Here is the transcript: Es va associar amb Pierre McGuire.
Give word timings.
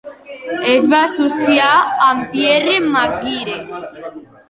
Es 0.75 0.87
va 0.93 1.01
associar 1.09 1.69
amb 2.09 2.35
Pierre 2.35 2.75
McGuire. 2.89 3.63